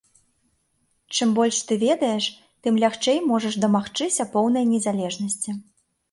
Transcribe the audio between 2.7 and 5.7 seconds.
лягчэй можаш дамагчыся поўнай незалежнасці.